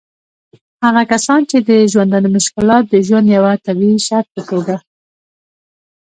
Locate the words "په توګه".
4.35-4.75